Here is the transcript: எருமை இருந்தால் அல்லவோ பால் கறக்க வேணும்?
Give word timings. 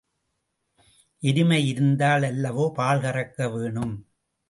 எருமை 1.23 1.67
இருந்தால் 1.67 2.23
அல்லவோ 2.23 2.71
பால் 2.73 3.01
கறக்க 3.01 3.51
வேணும்? 3.53 3.95